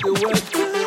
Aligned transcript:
the 0.00 0.12
world. 0.12 0.81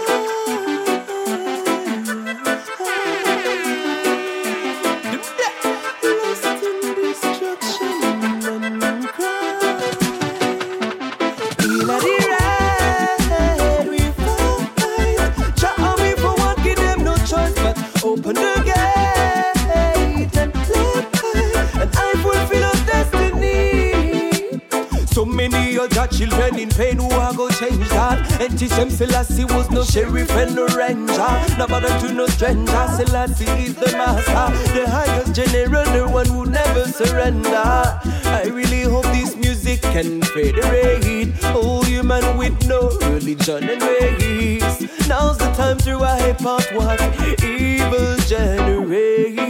sheriff 30.05 30.31
and 30.31 30.55
the 30.55 30.65
ranger. 30.77 31.57
No 31.57 31.67
bother 31.67 31.87
to 31.99 32.13
no 32.13 32.27
stranger. 32.27 32.87
Selassie 32.95 33.45
is 33.63 33.75
the 33.75 33.91
master, 33.93 34.73
the 34.73 34.89
highest 34.89 35.33
general, 35.35 35.85
the 35.85 36.07
one 36.07 36.27
who 36.27 36.45
never 36.45 36.85
surrender. 36.85 37.49
I 37.49 38.43
really 38.51 38.83
hope 38.83 39.05
this 39.05 39.35
music 39.35 39.81
can 39.81 40.21
federate 40.21 41.43
all 41.45 41.83
human 41.83 42.37
with 42.37 42.67
no 42.67 42.89
religion 43.09 43.69
and 43.69 43.81
race. 43.81 45.07
Now's 45.07 45.37
the 45.37 45.51
time 45.53 45.77
to 45.79 45.97
wipe 45.97 46.41
out 46.45 46.65
what 46.73 47.01
evil 47.43 48.15
generates. 48.27 49.43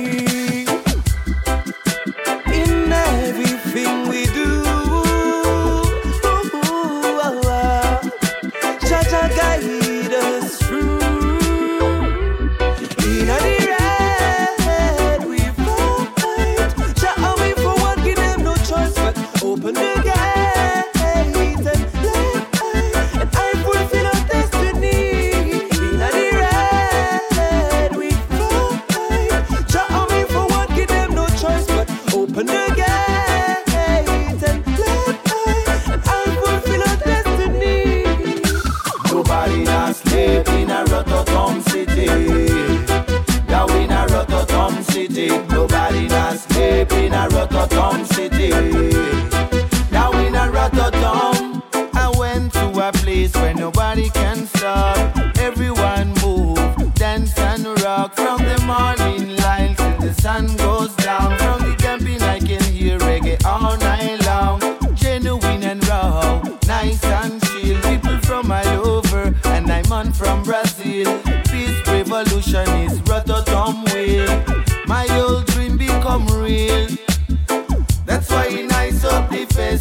In 2.48 2.92
everything 2.92 4.10
we 4.10 4.25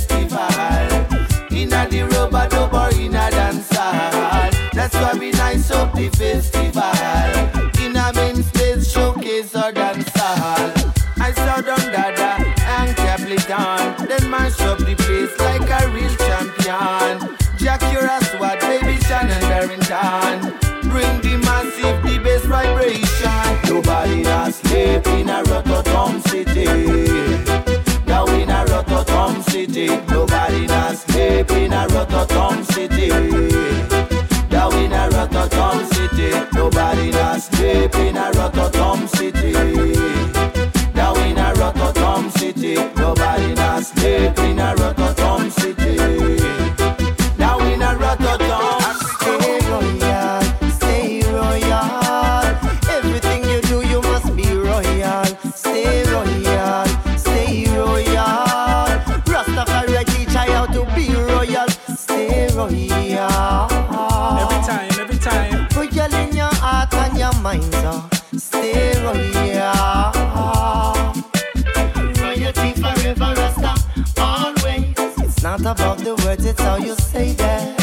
festival. 0.04 1.56
Inna 1.56 1.87
the 1.88 2.03
rubber 2.12 2.48
dub 2.48 2.75
or 2.75 2.91
inna 3.00 3.31
dance 3.31 3.69
hall. 3.72 4.50
That's 4.72 4.94
why 4.94 5.15
we 5.19 5.31
nice 5.32 5.70
up 5.70 5.94
the 5.94 6.09
festival. 6.10 6.82
Inna 7.84 8.12
main 8.14 8.43
stage 8.43 8.87
showcase 8.87 9.54
or 9.54 9.72
dance 9.72 10.09
hall. 10.14 10.72
I 11.16 11.32
saw 11.32 11.60
Don 11.60 11.93
Dada 11.93 12.44
and 12.78 12.97
Capleton. 12.97 14.09
Then 14.09 14.31
mash 14.31 14.60
up 14.60 14.78
the 14.78 14.94
place 14.94 15.38
like 15.38 15.69
a 15.70 15.88
real 15.91 16.14
champion. 16.26 17.37
Jack 17.56 17.81
your 17.93 18.04
ass 18.04 18.31
baby 18.60 19.00
Shannon 19.03 19.41
Barrington. 19.43 20.23
city. 32.74 33.08
Down 34.48 34.72
in 34.82 34.92
a 34.92 35.08
Rotterdam 35.10 35.84
city. 35.92 36.30
Nobody 36.52 37.10
not 37.12 37.40
sleep 37.40 37.94
in 37.94 38.16
a 38.16 38.30
Rotterdam 38.32 39.06
city. 39.06 39.53
it's 76.54 76.62
how 76.62 76.76
you 76.76 76.94
say 76.94 77.32
that. 77.32 77.75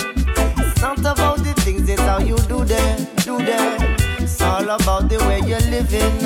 It's 0.58 0.82
not 0.82 1.00
about 1.00 1.40
the 1.40 1.54
things, 1.62 1.90
it's 1.90 2.02
how 2.02 2.20
you 2.20 2.38
do 2.48 2.64
them, 2.64 3.08
do 3.18 3.38
them. 3.38 3.96
It's 4.20 4.42
all 4.42 4.70
about 4.70 5.10
the 5.10 5.18
way 5.28 5.42
you're 5.46 5.68
living. 5.76 6.18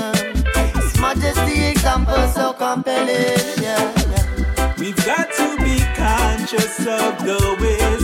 It's 0.76 1.00
majesty 1.00 1.66
example 1.66 2.28
so 2.28 2.54
compelling, 2.54 3.62
yeah, 3.62 3.92
yeah. 4.12 4.74
We've 4.78 4.96
got 5.06 5.28
to 5.40 5.58
be 5.64 5.80
conscious 5.96 6.80
of 6.80 7.18
the 7.26 7.58
way. 7.62 7.95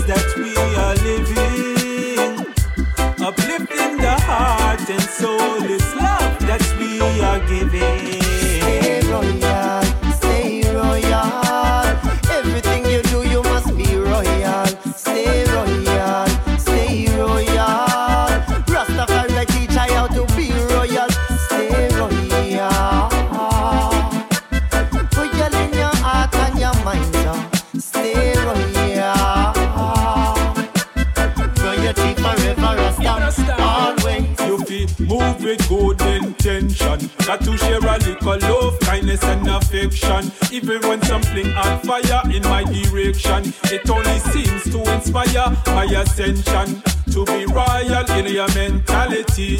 Even 40.51 40.81
when 40.81 41.01
something 41.03 41.47
on 41.53 41.79
fire 41.79 42.21
in 42.29 42.43
my 42.43 42.63
direction, 42.65 43.53
it 43.71 43.89
only 43.89 44.19
seems 44.19 44.63
to 44.65 44.93
inspire 44.93 45.55
my 45.67 45.85
ascension. 45.85 46.83
To 47.11 47.25
be 47.25 47.45
royal 47.45 48.11
in 48.11 48.33
your 48.33 48.53
mentality 48.53 49.59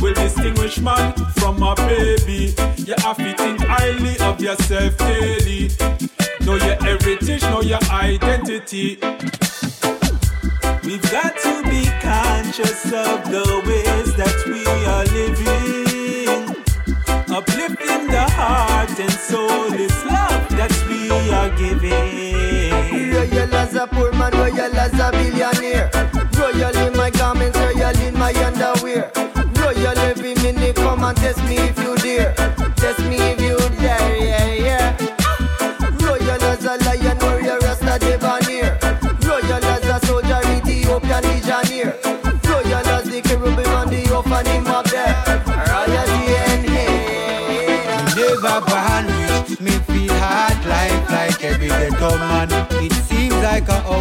will 0.00 0.14
distinguish 0.14 0.78
man 0.78 1.12
from 1.36 1.62
a 1.62 1.74
baby. 1.76 2.52
You 2.78 2.94
have 2.98 3.16
to 3.18 3.32
think 3.36 3.60
highly 3.60 4.18
of 4.18 4.40
yourself 4.40 4.98
daily. 4.98 5.70
Know 6.40 6.56
your 6.56 6.76
heritage, 6.82 7.42
know 7.42 7.60
your 7.60 7.82
identity. 7.90 8.98
We've 10.82 11.10
got 11.12 11.36
to 11.38 11.62
be 11.70 11.84
conscious 12.00 12.86
of 12.86 13.30
the 13.30 13.62
ways 13.66 14.14
that 14.16 14.34
we 14.46 14.66
are 14.84 15.04
living 15.04 15.87
uplifting 17.38 18.06
the 18.08 18.26
heart 18.34 18.98
and 18.98 19.12
soul. 19.12 19.72
It's 19.72 20.04
love 20.04 20.48
that 20.58 20.74
we 20.88 21.08
are 21.30 21.50
giving. 21.56 23.14
Royal 23.14 23.54
as 23.54 23.74
a 23.76 23.86
poor 23.86 24.12
man, 24.12 24.32
royal 24.32 24.74
as 24.76 24.94
a 24.94 25.10
billionaire. 25.12 25.87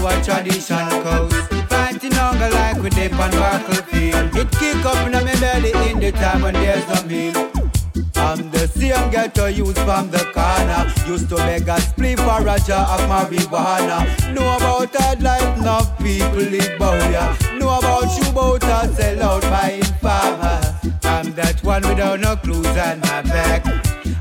Our 0.06 0.22
tradition 0.24 0.90
goes. 1.04 1.34
Fighting 1.70 2.12
hunger 2.12 2.50
like 2.50 2.82
we 2.82 2.90
dip 2.90 3.14
on 3.14 3.32
battlefield. 3.32 4.36
It 4.36 4.52
kick 4.52 4.86
up 4.86 5.06
in 5.06 5.14
my 5.14 5.36
belly 5.40 5.72
in 5.90 6.00
the 6.00 6.12
time 6.12 6.42
when 6.42 6.54
there's 6.54 6.88
no 6.88 7.04
meal. 7.04 7.52
I'm 8.16 8.50
the 8.52 8.68
same 8.68 9.10
ghetto 9.10 9.46
youth 9.46 9.78
from 9.86 10.10
the 10.10 10.24
corner. 10.34 10.82
Used 11.08 11.30
to 11.30 11.36
beg 11.36 11.68
a 11.68 11.80
split 11.80 12.20
for 12.20 12.42
a 12.42 12.60
jar 12.60 12.86
of 12.94 13.02
marijuana. 13.10 14.34
Know 14.34 14.58
about 14.58 14.92
that 14.94 15.22
life, 15.22 15.58
enough 15.58 15.98
people 15.98 16.44
live 16.54 16.78
bout 16.80 17.12
ya. 17.12 17.36
Know 17.58 17.78
about 17.78 18.18
you 18.18 18.32
bout 18.34 18.64
a 18.64 18.94
sell 18.96 19.24
out 19.24 19.42
by 19.44 19.80
informer. 19.82 20.60
I'm 21.04 21.34
that 21.34 21.64
one 21.64 21.88
without 21.88 22.20
no 22.20 22.36
clothes 22.36 22.68
on 22.68 23.00
my 23.00 23.22
back. 23.22 23.66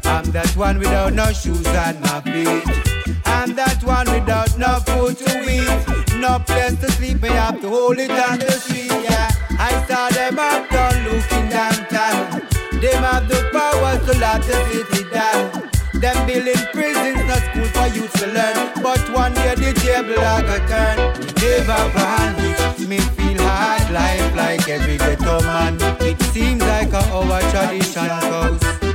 I'm 0.05 0.31
that 0.31 0.55
one 0.57 0.79
without 0.79 1.13
no 1.13 1.33
shoes 1.33 1.67
on 1.67 2.01
my 2.01 2.21
feet. 2.21 3.06
I'm 3.27 3.55
that 3.55 3.83
one 3.85 4.11
without 4.11 4.57
no 4.59 4.81
food 4.87 5.19
to 5.19 5.31
eat. 5.49 6.21
No 6.21 6.39
place 6.39 6.79
to 6.81 6.91
sleep, 6.93 7.23
I 7.25 7.29
have 7.29 7.61
to 7.61 7.69
hold 7.69 7.99
it 7.99 8.11
on 8.11 8.39
the 8.39 8.51
street, 8.53 8.91
yeah. 8.91 9.31
I 9.59 9.73
saw 9.87 10.09
them 10.09 10.39
up 10.39 10.69
done 10.71 11.05
looking 11.05 11.49
downtown. 11.49 12.41
Them 12.81 13.03
have 13.03 13.29
the 13.29 13.49
power 13.53 13.99
to 14.07 14.19
lock 14.19 14.43
the 14.43 14.57
city 14.71 15.09
down. 15.11 15.67
Them 16.01 16.27
building 16.27 16.63
prisons, 16.73 17.25
not 17.27 17.43
school 17.49 17.69
for 17.73 17.87
youth 17.89 18.13
to 18.21 18.27
learn. 18.27 18.83
But 18.83 19.01
one 19.13 19.35
day 19.35 19.55
the 19.55 19.73
table 19.81 20.21
I 20.21 20.43
got 20.43 20.69
turn. 20.69 20.99
Never 21.41 21.83
vanish, 21.95 22.89
me 22.89 22.99
feel 22.99 23.43
hard 23.43 23.91
life 23.91 24.37
like 24.37 24.69
every 24.69 24.99
ghetto 24.99 25.41
man. 25.43 25.79
It 26.01 26.21
seems 26.33 26.63
like 26.63 26.93
a 26.93 27.03
our 27.13 27.41
tradition 27.51 28.09
goes. 28.31 28.86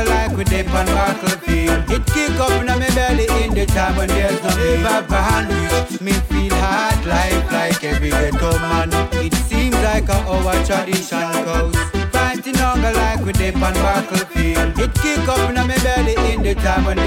Fighting 0.00 0.14
like 0.14 0.36
we 0.36 0.44
dip 0.44 0.72
on 0.72 0.86
battlefield. 0.86 1.90
It 1.90 2.06
kick 2.06 2.40
up 2.40 2.50
in 2.52 2.66
my 2.66 2.88
belly 2.94 3.26
in 3.44 3.54
the 3.54 3.66
time 3.66 3.96
when 3.96 4.08
there's 4.08 4.42
no 4.42 4.48
never 4.56 5.06
vanish. 5.08 6.00
Me 6.00 6.12
feel 6.12 6.54
hard 6.54 7.04
life 7.04 7.52
like 7.52 7.84
every 7.84 8.10
ghetto 8.10 8.58
man. 8.58 8.90
It 9.24 9.34
seems 9.34 9.74
like 9.76 10.08
a 10.08 10.14
our 10.14 10.64
tradition 10.64 11.32
goes 11.44 11.74
fighting 12.12 12.54
hunger 12.54 12.92
like 12.92 13.24
we 13.24 13.32
dip 13.32 13.56
on 13.56 13.74
battlefield. 13.74 14.78
It 14.78 14.94
kick 14.94 15.28
up 15.28 15.48
in 15.50 15.54
my 15.56 15.78
belly 15.78 16.14
in 16.32 16.42
the 16.42 16.54
time 16.54 16.84
when 16.84 16.98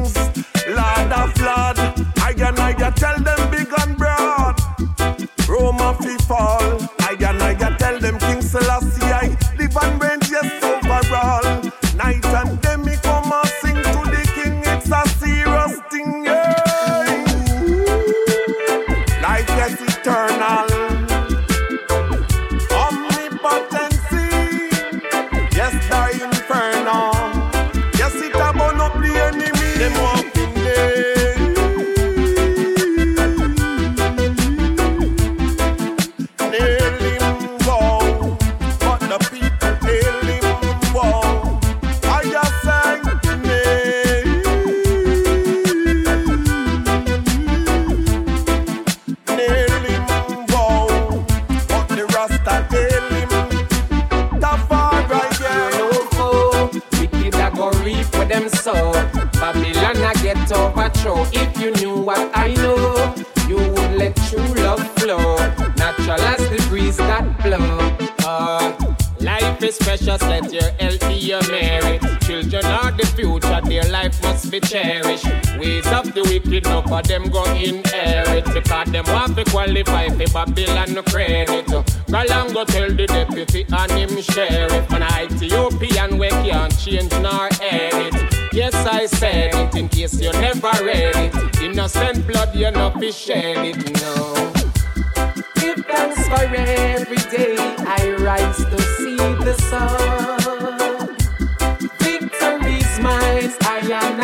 of 0.00 0.23
be. 74.64 75.24
Ways 75.58 75.86
of 75.86 76.12
the 76.14 76.22
wicked, 76.22 76.64
no 76.64 76.82
for 76.82 77.02
them 77.02 77.30
go 77.30 77.44
inherit. 77.54 78.44
Because 78.52 78.90
them 78.90 79.04
want 79.08 79.36
to 79.36 79.44
qualify 79.44 80.08
for 80.08 80.32
Babylon 80.32 81.02
credit. 81.04 81.66
Go 81.66 81.84
along 82.08 82.52
go 82.52 82.64
tell 82.64 82.90
the 82.90 83.06
deputy 83.06 83.66
and 83.70 83.92
him 83.92 84.22
sheriff. 84.22 84.90
An 84.90 85.02
Ethiopian 85.02 86.18
we 86.18 86.28
can't 86.28 86.76
change 86.78 87.12
nor 87.20 87.48
edit. 87.60 88.14
Yes, 88.52 88.74
I 88.74 89.06
said 89.06 89.54
it 89.54 89.74
in 89.74 89.88
case 89.88 90.20
you 90.20 90.32
never 90.32 90.70
read 90.84 91.16
it. 91.16 91.62
Innocent 91.62 92.26
blood, 92.26 92.54
you 92.54 92.70
not 92.70 93.00
be 93.00 93.10
shed 93.10 93.56
it, 93.58 94.00
no. 94.00 94.52
Give 95.56 95.84
thanks 95.86 96.28
for 96.28 96.44
every 96.54 97.16
day 97.30 97.56
I 97.58 98.14
rise 98.20 98.58
to 98.58 98.80
see 98.96 99.16
the 99.16 99.54
sun. 99.68 101.16
Victory's 101.98 102.98
I 103.02 103.80
and 103.80 104.20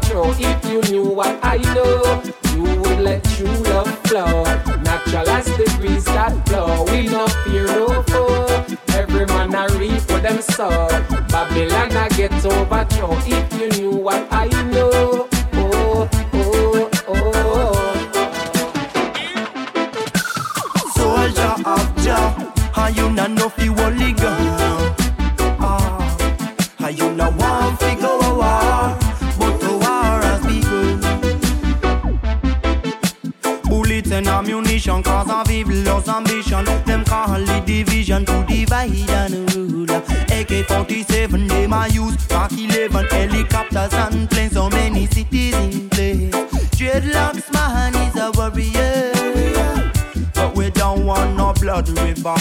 overthrow. 0.00 0.32
If 0.38 0.64
you 0.70 0.80
knew 0.92 1.04
what 1.10 1.38
I 1.42 1.58
know, 1.74 2.22
you 2.54 2.80
would 2.80 3.00
let 3.00 3.24
true 3.24 3.46
love 3.46 3.88
flow. 4.06 4.44
Natural 4.82 5.28
as 5.30 5.46
the 5.46 5.74
breeze 5.78 6.04
that 6.06 6.44
blow. 6.46 6.84
We 6.84 7.06
no 7.06 7.26
fear 7.44 7.66
no 7.66 8.02
foe. 8.04 8.64
Every 8.94 9.26
man 9.26 9.54
I 9.54 9.66
reap 9.78 10.00
for 10.02 10.18
them 10.20 10.40
sow. 10.42 10.88
Babylon 11.28 11.96
I 11.96 12.08
get 12.10 12.32
overthrow. 12.44 13.16
If 13.26 13.52
you 13.60 13.68
knew 13.80 13.90
what 13.90 14.32
I 14.32 14.39
ammunition 34.90 35.02
cause 35.02 35.30
of 35.30 35.50
evil 35.50 35.76
lost 35.84 36.08
ambition. 36.08 36.64
Them 36.84 37.04
call 37.04 37.48
it 37.48 37.66
division 37.66 38.24
to 38.24 38.44
divide 38.46 39.10
and 39.10 39.54
rule. 39.54 39.84
AK-47 39.84 41.48
they 41.48 41.66
my 41.66 41.86
use, 41.88 42.28
Mark 42.30 42.52
11 42.52 43.06
helicopters 43.06 43.94
and 43.94 44.30
planes. 44.30 44.52
So 44.52 44.68
many 44.70 45.06
cities 45.06 45.54
in 45.54 45.88
place. 45.90 46.34
Dreadlocks 46.76 47.52
man 47.52 47.94
is 47.94 48.16
a 48.16 48.30
warrior 48.34 49.12
but 50.34 50.56
we 50.56 50.70
don't 50.70 51.04
want 51.04 51.36
no 51.36 51.52
blood 51.52 51.88
river. 51.88 52.36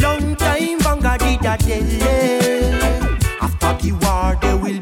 Long 0.00 0.36
time 0.36 0.78
Banga 0.78 1.16
did 1.18 1.44
a 1.44 1.56
tell. 1.56 2.82
After 3.40 3.72
the 3.82 3.92
war 4.02 4.36
there 4.40 4.56
will 4.56 4.80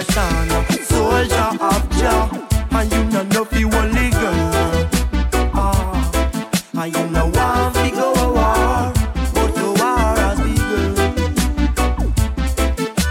lesson. 0.00 0.48
Soldier 0.84 1.50
of 1.60 1.90
Jah, 1.98 2.28
and 2.70 2.92
you 2.92 3.04
not 3.04 3.26
know 3.28 3.44
fi 3.44 3.64
only 3.64 4.10
girl. 4.10 4.88
Ah, 5.54 6.10
and 6.74 6.96
you 6.96 7.06
know 7.08 7.26
want 7.34 7.74
fi 7.76 7.90
go 7.90 8.12
a 8.12 8.26
war, 8.32 8.92
but 9.34 9.54
the 9.54 9.66
war 9.78 10.14
has 10.24 10.40
begun. 10.40 10.94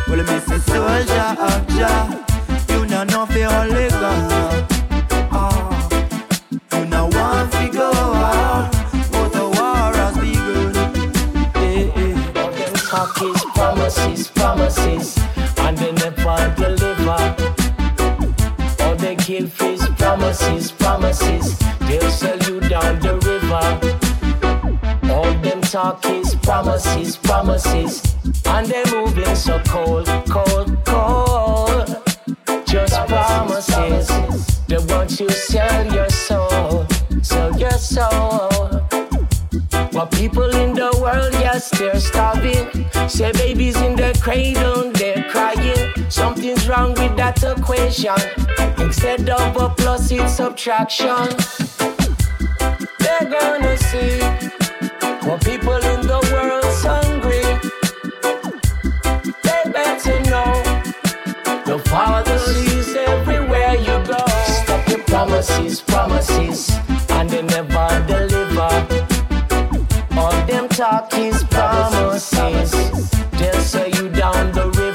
Well, 0.07 0.23
me 0.23 0.39
say 0.47 0.59
soldier 0.59 1.29
of 1.47 1.67
Jah, 1.77 2.03
you 2.69 2.85
not 2.85 3.07
know 3.07 3.25
fi 3.25 3.43
only 3.43 3.89
girl. 3.89 4.67
Ah, 5.31 5.89
you 6.73 6.85
know 6.85 7.05
want 7.07 7.51
fi 7.53 7.69
go 7.69 7.89
war, 7.91 8.69
but 9.11 9.29
the 9.33 9.45
war 9.55 9.91
has 10.01 10.15
begun. 10.17 10.73
Hey, 11.55 11.89
eh, 11.89 11.93
eh. 11.95 12.13
hey. 12.13 12.59
All 12.91 13.07
them 13.13 13.51
promises, 13.53 14.27
promises 14.29 15.19
and 15.69 15.77
they 15.77 15.91
never 15.91 16.53
deliver. 16.57 17.35
All 18.79 18.95
they 18.95 19.15
give 19.17 19.61
is 19.61 19.87
promises, 19.99 20.71
promises. 20.71 21.59
They'll 21.81 22.09
sell 22.09 22.39
you 22.49 22.59
down 22.61 22.99
the 22.99 23.13
river. 23.29 23.67
All 25.13 25.31
them 25.43 25.61
talk 25.61 26.03
is 26.07 26.33
promises, 26.33 27.17
promises, 27.17 28.01
and 28.47 28.65
they're 28.65 28.91
moving 28.91 29.35
so 29.35 29.61
cold, 29.67 30.07
cold, 30.27 30.75
cold. 30.85 31.87
Just 32.65 32.95
promises. 33.07 34.07
They 34.65 34.79
want 34.91 35.19
you 35.19 35.29
sell 35.29 35.93
your 35.93 36.09
soul, 36.09 36.87
sell 37.21 37.55
your 37.59 37.77
soul. 37.77 38.49
But 39.93 40.07
people 40.13 40.49
in 40.63 40.73
the 40.73 40.91
world, 40.99 41.33
yes, 41.33 41.69
they're 41.77 41.99
starving. 41.99 42.65
Say 43.07 43.31
babies 43.33 43.79
in 43.81 43.95
the 43.95 44.17
cradle. 44.19 44.98
Something's 46.09 46.67
wrong 46.67 46.95
with 46.95 47.15
that 47.17 47.43
equation. 47.43 48.15
Of 49.29 49.55
a 49.55 49.69
plus, 49.77 50.11
it's 50.11 50.33
subtraction. 50.33 51.29
They're 52.99 53.29
gonna 53.29 53.77
see 53.77 54.19
what 55.27 55.43
people 55.43 55.75
in 55.75 56.01
the 56.07 56.19
world's 56.33 56.83
hungry. 56.83 57.45
They 59.43 59.71
better 59.71 60.19
know 60.31 60.53
the 61.65 61.79
Father 61.87 62.37
sees 62.39 62.95
everywhere 62.95 63.75
you 63.75 63.97
go. 64.05 64.25
Stop 64.47 64.89
your 64.89 65.03
promises, 65.03 65.81
promises, 65.81 66.71
and 67.09 67.29
they 67.29 67.43
never 67.43 68.05
deliver. 68.07 68.71
All 70.17 70.45
them 70.47 70.67
talk 70.69 71.13
is 71.13 71.43
promises. 71.43 72.71
They'll 73.37 73.61
sell 73.61 73.87
you 73.87 74.09
down 74.09 74.51
the 74.51 74.67
river. 74.71 74.88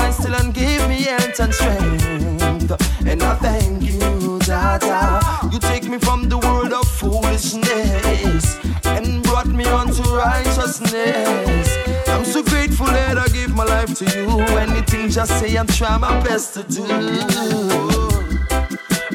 And 0.00 0.14
still 0.14 0.34
and 0.34 0.54
give 0.54 0.88
me 0.88 1.02
health 1.02 1.40
and 1.40 1.54
strength. 1.54 2.72
And 3.06 3.22
I 3.22 3.34
thank 3.36 3.82
you, 3.82 4.38
Tata. 4.40 5.48
You 5.52 5.58
take 5.58 5.84
me 5.88 5.98
from 5.98 6.28
the 6.28 6.38
world 6.38 6.72
of 6.72 6.86
foolishness 6.86 8.58
and 8.84 9.22
brought 9.22 9.46
me 9.46 9.64
onto 9.66 10.02
righteousness. 10.02 11.68
I'm 12.08 12.24
so 12.24 12.42
grateful 12.42 12.86
that 12.86 13.18
I 13.18 13.28
give 13.28 13.54
my 13.54 13.64
life 13.64 13.94
to 13.98 14.04
you. 14.04 14.28
Anything 14.56 15.08
just 15.08 15.38
say 15.38 15.56
I'm 15.56 15.66
trying 15.66 16.00
my 16.00 16.20
best 16.22 16.54
to 16.54 16.62
do. 16.64 16.84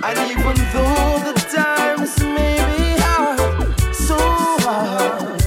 And 0.06 0.18
even 0.32 0.56
though 0.74 1.20
the 1.28 1.34
times 1.56 2.20
may 2.20 2.58
be 2.76 2.96
hard, 3.02 3.96
so 3.96 4.18
hard, 4.66 5.42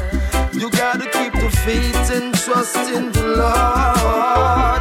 you 0.55 0.71
gotta 0.71 1.07
keep 1.11 1.33
the 1.35 1.51
faith 1.65 2.11
and 2.11 2.35
trust 2.35 2.77
in 2.91 3.13
the 3.13 3.23
Lord. 3.37 4.76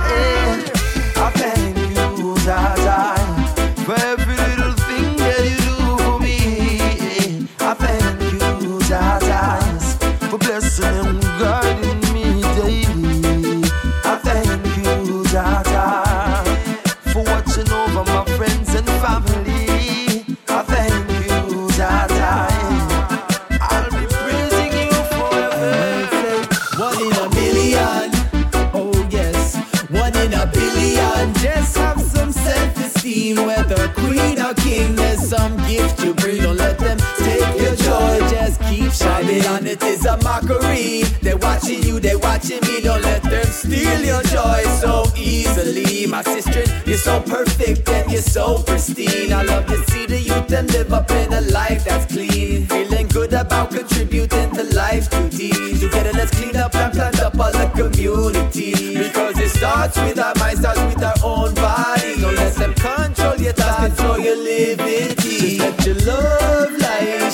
Perfect 47.66 47.90
and 47.90 48.12
you're 48.12 48.22
so 48.22 48.62
pristine. 48.64 49.34
I 49.34 49.44
love 49.44 49.66
to 49.68 49.78
see 49.92 50.06
the 50.06 50.20
youth 50.20 50.52
and 50.52 50.72
live 50.74 50.94
up 50.94 51.10
in 51.12 51.34
a 51.34 51.42
life 51.42 51.84
that's 51.86 52.06
clean. 52.14 52.66
Feeling 52.68 53.08
good 53.08 53.34
about 53.34 53.72
contributing 53.72 54.52
to 54.52 54.64
life's 54.76 55.08
duties. 55.08 55.82
Together, 55.82 56.12
let's 56.14 56.32
clean 56.32 56.56
up 56.58 56.76
and 56.76 56.94
plant 56.94 57.20
up 57.20 57.40
all 57.40 57.52
the 57.52 57.70
community. 57.70 58.98
Because 58.98 59.40
it 59.40 59.50
starts 59.50 59.98
with 59.98 60.20
our 60.20 60.34
mind, 60.36 60.60
starts 60.60 60.82
with 60.82 61.04
our 61.04 61.16
own 61.24 61.54
body. 61.56 62.22
Don't 62.22 62.36
let 62.36 62.54
them 62.56 62.74
control 62.74 63.36
your 63.38 63.54
thoughts, 63.54 63.96
control 63.96 64.20
your 64.20 64.38
liberty. 64.38 65.58
Just 65.58 65.60
let 65.60 65.86
your 65.86 65.96
love 66.14 66.45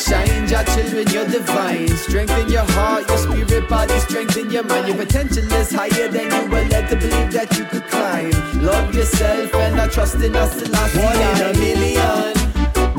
shine, 0.01 0.47
your 0.49 0.63
children, 0.63 1.07
you're 1.13 1.27
divine. 1.27 1.87
Strengthen 1.89 2.49
your 2.49 2.65
heart, 2.75 3.07
your 3.07 3.17
spirit, 3.17 3.69
body, 3.69 3.99
strengthen 3.99 4.49
your 4.49 4.63
mind. 4.63 4.87
Your 4.87 4.97
potential 4.97 5.43
is 5.53 5.71
higher 5.71 6.07
than 6.07 6.31
you 6.31 6.51
were 6.51 6.65
led 6.69 6.89
to 6.89 6.95
believe 6.95 7.31
that 7.31 7.57
you 7.57 7.65
could 7.65 7.85
climb. 7.87 8.31
Love 8.63 8.93
yourself 8.95 9.53
and 9.55 9.75
not 9.75 9.91
trust 9.91 10.15
in 10.15 10.35
us 10.35 10.55
the 10.55 10.69
last 10.69 10.95
one 10.97 11.19
in 11.29 11.37
a 11.49 11.53
million. 11.63 12.41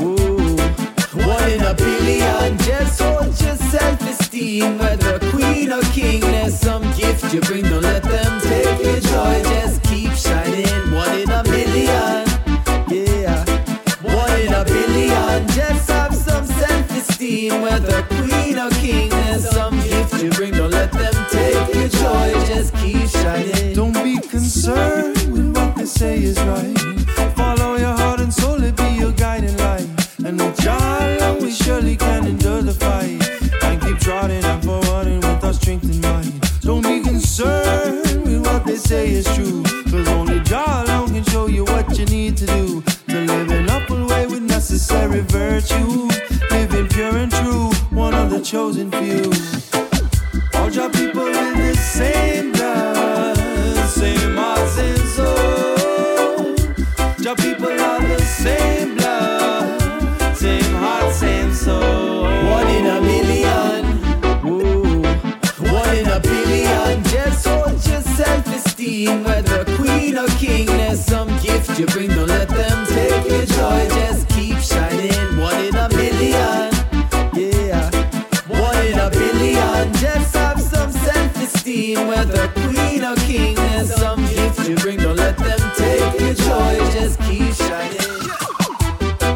Ooh. 0.01 0.33
One 1.27 1.51
in 1.51 1.61
a 1.61 1.73
billion, 1.73 2.57
just 2.59 3.01
hold 3.01 3.39
your 3.39 3.55
self-esteem 3.55 4.77
Whether 4.77 5.19
queen 5.29 5.71
or 5.71 5.81
king, 5.93 6.19
there's 6.21 6.59
some 6.59 6.83
gift 6.97 7.33
you 7.33 7.39
bring 7.41 7.63
Don't 7.63 7.81
let 7.81 8.03
them 8.03 8.42
self-esteem 17.83 18.53
queen 18.53 18.59
or 18.59 18.69
king, 18.71 19.09
there's 19.09 19.49
some 19.49 19.75
gift 19.81 20.21
you 20.21 20.29
bring 20.31 20.53
Don't 20.53 20.71
let 20.71 20.91
them 20.91 21.13
take 21.29 21.75
your 21.75 21.87
joy, 21.89 22.33
just 22.45 22.75
keep 22.75 23.07
shining 23.07 23.73
Don't 23.73 23.93
be 24.03 24.19
concerned 24.19 25.15
with 25.31 25.55
what 25.55 25.75
they 25.75 25.85
say 25.85 26.23
is 26.23 26.39
right. 26.41 26.77
Follow 27.35 27.75
your 27.77 27.95
heart 27.97 28.19
and 28.19 28.33
soul, 28.33 28.61
it 28.63 28.75
be 28.75 28.89
your 28.89 29.11
guiding 29.13 29.57
light. 29.57 29.87
And 30.25 30.39
with 30.39 30.59
Jah 30.59 31.37
we 31.41 31.51
surely 31.51 31.95
can 31.95 32.27
endure 32.27 32.61
the 32.61 32.73
fight. 32.73 33.19
And 33.63 33.81
keep 33.81 33.99
trotting 33.99 34.43
and 34.43 34.63
forwarding 34.63 35.17
with 35.17 35.43
our 35.43 35.53
strength 35.53 35.85
in 35.85 36.01
mind. 36.01 36.31
Don't 36.61 36.83
be 36.83 37.01
concerned 37.01 38.25
with 38.25 38.45
what 38.45 38.65
they 38.65 38.77
say 38.77 39.09
is 39.11 39.25
true. 39.35 39.63
You 71.79 71.85
bring. 71.87 72.09
Don't 72.09 72.27
let 72.27 72.47
them 72.49 72.85
take 72.87 73.25
your 73.29 73.45
joy. 73.45 73.87
Just 73.89 74.27
keep 74.29 74.57
shining. 74.59 75.37
One 75.37 75.55
in 75.65 75.75
a 75.75 75.89
million. 75.89 76.71
Yeah. 77.33 77.89
One 78.47 78.77
in 78.85 78.99
a 78.99 79.09
billion. 79.09 79.93
Just 79.93 80.35
have 80.35 80.61
some 80.61 80.91
self-esteem. 80.91 82.07
Whether 82.07 82.47
queen 82.49 83.03
or 83.03 83.15
king, 83.15 83.55
there's 83.55 83.93
some 83.95 84.21
gift 84.27 84.67
you 84.67 84.75
bring. 84.75 84.99
Don't 84.99 85.15
let 85.15 85.37
them 85.37 85.59
take 85.75 86.19
your 86.19 86.33
joy. 86.33 86.77
Just 86.91 87.19
keep 87.21 87.53
shining. 87.53 87.99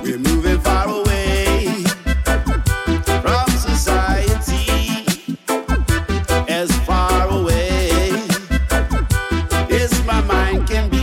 We're 0.03 0.19
moving 0.19 0.59
far 0.61 0.87
away 0.87 1.83
from 3.23 3.49
society, 3.49 5.05
as 6.47 6.71
far 6.85 7.29
away 7.29 8.11
as 9.71 10.05
my 10.05 10.21
mind 10.21 10.67
can 10.67 10.89
be. 10.89 10.96